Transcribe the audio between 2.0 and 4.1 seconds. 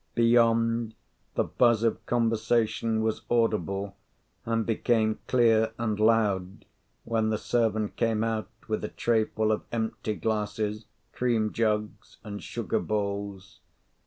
conversation was audible,